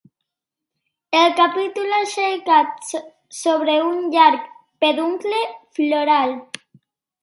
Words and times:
El 1.19 1.35
capítol 1.39 1.93
aixecat 1.99 2.91
sobre 3.43 3.79
un 3.93 4.03
llarg 4.17 4.53
peduncle 4.83 5.47
floral. 5.79 6.39